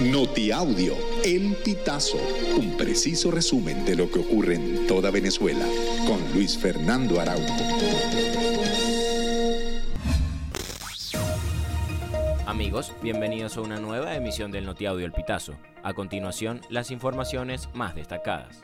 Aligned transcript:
Notiaudio, 0.00 0.96
El 1.24 1.54
Pitazo, 1.64 2.18
un 2.56 2.76
preciso 2.76 3.30
resumen 3.30 3.84
de 3.84 3.94
lo 3.94 4.10
que 4.10 4.18
ocurre 4.18 4.56
en 4.56 4.88
toda 4.88 5.12
Venezuela, 5.12 5.64
con 6.04 6.20
Luis 6.34 6.58
Fernando 6.58 7.20
Araújo. 7.20 7.54
Amigos, 12.44 12.92
bienvenidos 13.02 13.56
a 13.56 13.60
una 13.60 13.78
nueva 13.78 14.16
emisión 14.16 14.50
del 14.50 14.66
Notiaudio 14.66 15.06
El 15.06 15.12
Pitazo. 15.12 15.54
A 15.84 15.94
continuación, 15.94 16.60
las 16.70 16.90
informaciones 16.90 17.68
más 17.72 17.94
destacadas. 17.94 18.62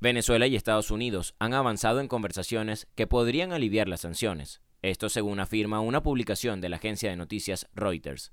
Venezuela 0.00 0.48
y 0.48 0.56
Estados 0.56 0.90
Unidos 0.90 1.36
han 1.38 1.54
avanzado 1.54 2.00
en 2.00 2.08
conversaciones 2.08 2.88
que 2.96 3.06
podrían 3.06 3.52
aliviar 3.52 3.88
las 3.88 4.00
sanciones. 4.00 4.62
Esto 4.82 5.08
según 5.08 5.38
afirma 5.38 5.78
una 5.78 6.02
publicación 6.02 6.60
de 6.60 6.68
la 6.68 6.76
agencia 6.76 7.08
de 7.08 7.16
noticias 7.16 7.68
Reuters. 7.74 8.32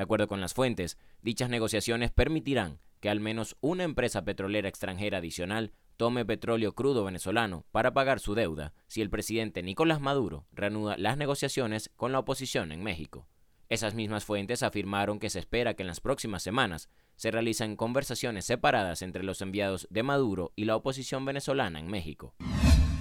De 0.00 0.04
acuerdo 0.04 0.28
con 0.28 0.40
las 0.40 0.54
fuentes, 0.54 0.96
dichas 1.20 1.50
negociaciones 1.50 2.10
permitirán 2.10 2.80
que 3.00 3.10
al 3.10 3.20
menos 3.20 3.58
una 3.60 3.84
empresa 3.84 4.24
petrolera 4.24 4.66
extranjera 4.66 5.18
adicional 5.18 5.74
tome 5.98 6.24
petróleo 6.24 6.72
crudo 6.72 7.04
venezolano 7.04 7.66
para 7.70 7.92
pagar 7.92 8.18
su 8.18 8.34
deuda 8.34 8.72
si 8.86 9.02
el 9.02 9.10
presidente 9.10 9.62
Nicolás 9.62 10.00
Maduro 10.00 10.46
reanuda 10.52 10.96
las 10.96 11.18
negociaciones 11.18 11.90
con 11.96 12.12
la 12.12 12.20
oposición 12.20 12.72
en 12.72 12.82
México. 12.82 13.28
Esas 13.68 13.92
mismas 13.94 14.24
fuentes 14.24 14.62
afirmaron 14.62 15.18
que 15.18 15.28
se 15.28 15.38
espera 15.38 15.74
que 15.74 15.82
en 15.82 15.88
las 15.88 16.00
próximas 16.00 16.42
semanas 16.42 16.88
se 17.16 17.30
realicen 17.30 17.76
conversaciones 17.76 18.46
separadas 18.46 19.02
entre 19.02 19.22
los 19.22 19.42
enviados 19.42 19.86
de 19.90 20.02
Maduro 20.02 20.54
y 20.56 20.64
la 20.64 20.76
oposición 20.76 21.26
venezolana 21.26 21.78
en 21.78 21.88
México. 21.88 22.34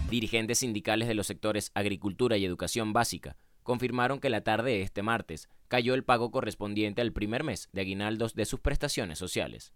Dirigentes 0.09 0.59
sindicales 0.59 1.07
de 1.07 1.13
los 1.13 1.27
sectores 1.27 1.71
agricultura 1.75 2.35
y 2.35 2.43
educación 2.43 2.91
básica 2.91 3.37
confirmaron 3.69 4.19
que 4.19 4.31
la 4.31 4.41
tarde 4.41 4.71
de 4.71 4.81
este 4.81 5.03
martes 5.03 5.47
cayó 5.67 5.93
el 5.93 6.03
pago 6.03 6.31
correspondiente 6.31 7.03
al 7.03 7.13
primer 7.13 7.43
mes 7.43 7.69
de 7.71 7.81
aguinaldos 7.81 8.33
de 8.33 8.45
sus 8.45 8.59
prestaciones 8.59 9.19
sociales. 9.19 9.73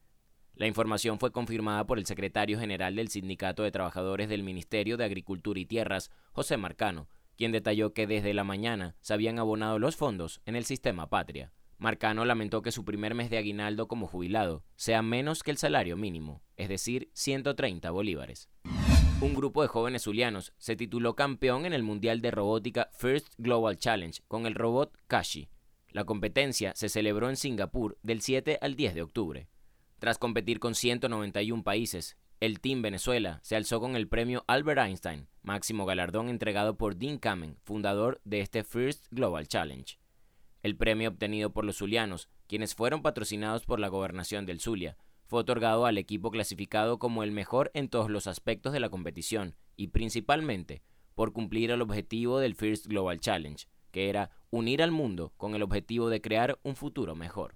La 0.55 0.65
información 0.65 1.19
fue 1.19 1.31
confirmada 1.31 1.85
por 1.85 1.99
el 1.99 2.07
secretario 2.07 2.59
general 2.59 2.95
del 2.95 3.09
Sindicato 3.09 3.61
de 3.61 3.69
Trabajadores 3.69 4.29
del 4.29 4.41
Ministerio 4.41 4.97
de 4.97 5.05
Agricultura 5.05 5.59
y 5.59 5.67
Tierras, 5.67 6.09
José 6.31 6.57
Marcano, 6.57 7.07
quien 7.37 7.51
detalló 7.51 7.93
que 7.93 8.07
desde 8.07 8.33
la 8.33 8.43
mañana 8.43 8.95
se 8.99 9.13
habían 9.13 9.37
abonado 9.37 9.77
los 9.77 9.95
fondos 9.95 10.41
en 10.47 10.55
el 10.55 10.65
sistema 10.65 11.07
Patria. 11.11 11.53
Marcano 11.77 12.25
lamentó 12.25 12.63
que 12.63 12.71
su 12.71 12.85
primer 12.85 13.13
mes 13.13 13.29
de 13.29 13.37
aguinaldo 13.37 13.87
como 13.87 14.07
jubilado 14.07 14.63
sea 14.75 15.03
menos 15.03 15.43
que 15.43 15.51
el 15.51 15.57
salario 15.57 15.97
mínimo, 15.97 16.41
es 16.57 16.67
decir, 16.67 17.11
130 17.13 17.91
bolívares 17.91 18.49
un 19.21 19.33
grupo 19.33 19.61
de 19.61 19.67
jóvenes 19.67 20.03
zulianos 20.03 20.53
se 20.57 20.75
tituló 20.75 21.15
campeón 21.15 21.65
en 21.65 21.73
el 21.73 21.83
Mundial 21.83 22.21
de 22.21 22.31
Robótica 22.31 22.89
First 22.93 23.33
Global 23.37 23.77
Challenge 23.77 24.21
con 24.27 24.45
el 24.45 24.55
robot 24.55 24.97
Kashi. 25.07 25.49
La 25.91 26.05
competencia 26.05 26.73
se 26.75 26.89
celebró 26.89 27.29
en 27.29 27.35
Singapur 27.35 27.97
del 28.01 28.21
7 28.21 28.59
al 28.61 28.75
10 28.75 28.95
de 28.95 29.01
octubre. 29.01 29.47
Tras 29.99 30.17
competir 30.17 30.59
con 30.59 30.75
191 30.75 31.63
países, 31.63 32.17
el 32.39 32.59
Team 32.59 32.81
Venezuela 32.81 33.39
se 33.43 33.55
alzó 33.55 33.79
con 33.79 33.95
el 33.95 34.07
premio 34.07 34.43
Albert 34.47 34.79
Einstein, 34.79 35.27
máximo 35.41 35.85
galardón 35.85 36.29
entregado 36.29 36.77
por 36.77 36.95
Dean 36.95 37.17
Kamen, 37.17 37.57
fundador 37.63 38.19
de 38.25 38.41
este 38.41 38.63
First 38.63 39.05
Global 39.11 39.47
Challenge. 39.47 39.97
El 40.61 40.75
premio 40.75 41.09
obtenido 41.09 41.51
por 41.51 41.65
los 41.65 41.77
zulianos, 41.77 42.29
quienes 42.47 42.75
fueron 42.75 43.01
patrocinados 43.01 43.65
por 43.65 43.79
la 43.79 43.87
gobernación 43.87 44.45
del 44.45 44.59
Zulia, 44.59 44.97
otorgado 45.37 45.85
al 45.85 45.97
equipo 45.97 46.31
clasificado 46.31 46.99
como 46.99 47.23
el 47.23 47.31
mejor 47.31 47.71
en 47.73 47.89
todos 47.89 48.09
los 48.09 48.27
aspectos 48.27 48.73
de 48.73 48.79
la 48.79 48.89
competición 48.89 49.55
y 49.75 49.87
principalmente 49.87 50.81
por 51.15 51.33
cumplir 51.33 51.71
el 51.71 51.81
objetivo 51.81 52.39
del 52.39 52.55
First 52.55 52.87
Global 52.87 53.19
Challenge, 53.19 53.67
que 53.91 54.09
era 54.09 54.31
unir 54.49 54.81
al 54.81 54.91
mundo 54.91 55.33
con 55.37 55.55
el 55.55 55.61
objetivo 55.61 56.09
de 56.09 56.21
crear 56.21 56.59
un 56.63 56.75
futuro 56.75 57.15
mejor. 57.15 57.55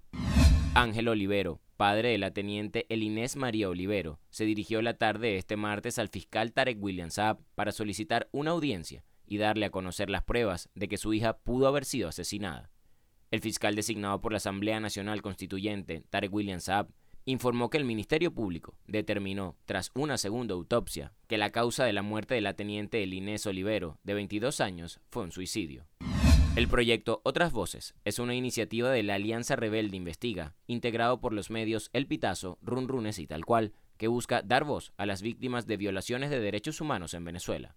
Ángel 0.74 1.08
Olivero, 1.08 1.60
padre 1.76 2.10
de 2.10 2.18
la 2.18 2.32
teniente 2.32 2.86
Elinés 2.88 3.36
María 3.36 3.68
Olivero, 3.68 4.20
se 4.30 4.44
dirigió 4.44 4.80
la 4.82 4.94
tarde 4.94 5.28
de 5.28 5.38
este 5.38 5.56
martes 5.56 5.98
al 5.98 6.08
fiscal 6.08 6.52
Tarek 6.52 6.82
William 6.82 7.10
Saab 7.10 7.38
para 7.54 7.72
solicitar 7.72 8.28
una 8.32 8.52
audiencia 8.52 9.04
y 9.26 9.38
darle 9.38 9.66
a 9.66 9.70
conocer 9.70 10.10
las 10.10 10.24
pruebas 10.24 10.68
de 10.74 10.88
que 10.88 10.96
su 10.96 11.12
hija 11.12 11.38
pudo 11.38 11.66
haber 11.66 11.84
sido 11.84 12.08
asesinada. 12.08 12.70
El 13.30 13.40
fiscal 13.40 13.74
designado 13.74 14.20
por 14.20 14.32
la 14.32 14.38
Asamblea 14.38 14.80
Nacional 14.80 15.20
Constituyente, 15.20 16.02
Tarek 16.08 16.32
William 16.32 16.60
Saab, 16.60 16.88
informó 17.30 17.68
que 17.68 17.76
el 17.76 17.84
Ministerio 17.84 18.32
Público 18.32 18.78
determinó, 18.86 19.54
tras 19.66 19.90
una 19.94 20.16
segunda 20.16 20.54
autopsia, 20.54 21.12
que 21.26 21.36
la 21.36 21.50
causa 21.50 21.84
de 21.84 21.92
la 21.92 22.00
muerte 22.00 22.34
de 22.34 22.40
la 22.40 22.54
teniente 22.54 23.02
Inés 23.02 23.44
Olivero, 23.46 23.98
de 24.02 24.14
22 24.14 24.62
años, 24.62 24.98
fue 25.10 25.24
un 25.24 25.30
suicidio. 25.30 25.86
El 26.56 26.68
proyecto 26.68 27.20
Otras 27.24 27.52
Voces 27.52 27.94
es 28.06 28.18
una 28.18 28.34
iniciativa 28.34 28.90
de 28.90 29.02
la 29.02 29.16
Alianza 29.16 29.56
Rebelde 29.56 29.98
Investiga, 29.98 30.54
integrado 30.66 31.20
por 31.20 31.34
los 31.34 31.50
medios 31.50 31.90
El 31.92 32.06
Pitazo, 32.06 32.58
Run 32.62 32.88
Runes 32.88 33.18
y 33.18 33.26
Tal 33.26 33.44
Cual, 33.44 33.74
que 33.98 34.08
busca 34.08 34.40
dar 34.40 34.64
voz 34.64 34.94
a 34.96 35.04
las 35.04 35.20
víctimas 35.20 35.66
de 35.66 35.76
violaciones 35.76 36.30
de 36.30 36.40
derechos 36.40 36.80
humanos 36.80 37.12
en 37.12 37.26
Venezuela. 37.26 37.76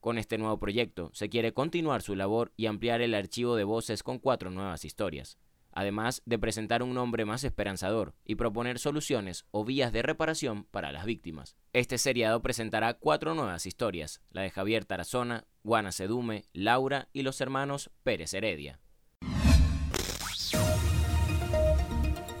Con 0.00 0.18
este 0.18 0.36
nuevo 0.36 0.58
proyecto 0.58 1.10
se 1.14 1.30
quiere 1.30 1.54
continuar 1.54 2.02
su 2.02 2.14
labor 2.14 2.52
y 2.58 2.66
ampliar 2.66 3.00
el 3.00 3.14
archivo 3.14 3.56
de 3.56 3.64
voces 3.64 4.02
con 4.02 4.18
cuatro 4.18 4.50
nuevas 4.50 4.84
historias 4.84 5.38
además 5.78 6.22
de 6.26 6.40
presentar 6.40 6.82
un 6.82 6.92
nombre 6.92 7.24
más 7.24 7.44
esperanzador 7.44 8.12
y 8.24 8.34
proponer 8.34 8.80
soluciones 8.80 9.46
o 9.52 9.64
vías 9.64 9.92
de 9.92 10.02
reparación 10.02 10.64
para 10.64 10.90
las 10.90 11.04
víctimas. 11.04 11.54
Este 11.72 11.98
seriado 11.98 12.42
presentará 12.42 12.94
cuatro 12.94 13.36
nuevas 13.36 13.64
historias, 13.64 14.20
la 14.32 14.42
de 14.42 14.50
Javier 14.50 14.84
Tarazona, 14.84 15.44
Juana 15.62 15.92
Sedume, 15.92 16.46
Laura 16.52 17.08
y 17.12 17.22
los 17.22 17.40
hermanos 17.40 17.92
Pérez 18.02 18.34
Heredia. 18.34 18.80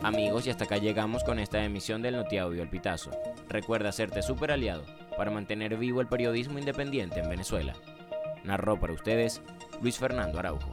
Amigos, 0.02 0.48
y 0.48 0.50
hasta 0.50 0.64
acá 0.64 0.78
llegamos 0.78 1.22
con 1.22 1.38
esta 1.38 1.62
emisión 1.64 2.02
del 2.02 2.16
Notiaudio 2.16 2.64
El 2.64 2.70
Pitazo. 2.70 3.12
Recuerda 3.48 3.90
hacerte 3.90 4.20
super 4.22 4.50
aliado 4.50 4.82
para 5.16 5.30
mantener 5.30 5.76
vivo 5.76 6.00
el 6.00 6.08
periodismo 6.08 6.58
independiente 6.58 7.20
en 7.20 7.28
Venezuela. 7.28 7.74
Narró 8.42 8.80
para 8.80 8.94
ustedes 8.94 9.42
Luis 9.80 9.96
Fernando 9.96 10.40
Araujo. 10.40 10.72